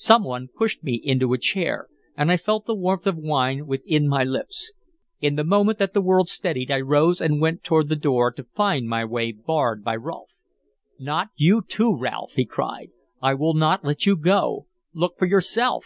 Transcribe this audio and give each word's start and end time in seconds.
Some 0.00 0.24
one 0.24 0.48
pushed 0.48 0.82
me 0.82 0.94
into 0.94 1.34
a 1.34 1.38
chair, 1.38 1.88
and 2.16 2.32
I 2.32 2.38
felt 2.38 2.64
the 2.64 2.74
warmth 2.74 3.06
of 3.06 3.18
wine 3.18 3.66
within 3.66 4.08
my 4.08 4.24
lips. 4.24 4.72
In 5.20 5.34
the 5.36 5.44
moment 5.44 5.76
that 5.78 5.92
the 5.92 6.00
world 6.00 6.30
steadied 6.30 6.70
I 6.70 6.80
rose 6.80 7.20
and 7.20 7.38
went 7.38 7.62
toward 7.62 7.90
the 7.90 7.94
door 7.96 8.32
to 8.32 8.44
find 8.44 8.88
my 8.88 9.04
way 9.04 9.30
barred 9.30 9.84
by 9.84 9.96
Rolfe. 9.96 10.30
"Not 10.98 11.28
you, 11.36 11.60
too, 11.60 11.94
Ralph!" 11.94 12.32
he 12.32 12.46
cried. 12.46 12.92
"I 13.20 13.34
will 13.34 13.52
not 13.52 13.84
let 13.84 14.06
you 14.06 14.16
go. 14.16 14.68
Look 14.94 15.18
for 15.18 15.26
yourself!" 15.26 15.84